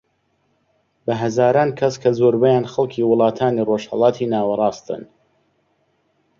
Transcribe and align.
بە 1.05 1.13
هەزاران 1.23 1.69
کەس 1.79 1.95
کە 2.03 2.09
زۆربەیان 2.19 2.65
خەڵکی 2.73 3.07
وڵاتانی 3.11 3.65
ڕۆژهەلاتی 3.69 4.29
ناوەڕاستن 4.33 5.01